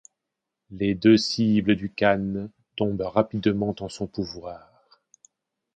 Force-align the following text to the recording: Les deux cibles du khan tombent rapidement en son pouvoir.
Les 0.71 0.95
deux 0.95 1.15
cibles 1.15 1.75
du 1.75 1.91
khan 1.93 2.47
tombent 2.75 3.03
rapidement 3.07 3.75
en 3.81 3.87
son 3.87 4.07
pouvoir. 4.07 4.89